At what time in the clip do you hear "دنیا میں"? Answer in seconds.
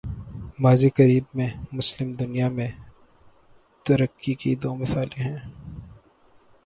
2.13-2.67